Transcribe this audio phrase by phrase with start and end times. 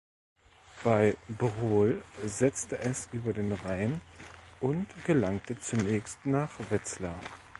[0.83, 4.01] Bei Brohl setzte es über den Rhein
[4.59, 7.19] und gelangte zunächst nach Wetzlar.